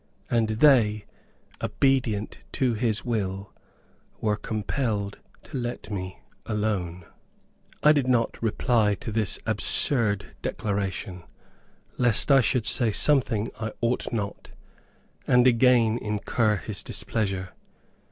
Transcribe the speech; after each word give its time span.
AND 0.31 0.47
THEY, 0.61 1.05
OBEDIENT 1.61 2.39
TO 2.51 2.73
HIS 2.73 3.05
WILL, 3.05 3.53
WERE 4.19 4.35
COMPELLED 4.37 5.19
TO 5.43 5.57
LET 5.59 5.91
ME 5.91 6.17
ALONE! 6.47 7.05
I 7.83 7.91
did 7.91 8.07
not 8.07 8.41
reply 8.41 8.95
to 8.95 9.11
this 9.11 9.37
absurd 9.45 10.35
declaration, 10.41 11.21
lest 11.99 12.31
I 12.31 12.41
should 12.41 12.65
say 12.65 12.91
something 12.91 13.51
I 13.59 13.73
ought 13.79 14.11
not, 14.11 14.49
and 15.27 15.45
again 15.45 15.99
incur 16.01 16.55
his 16.55 16.81
displeasure. 16.81 17.49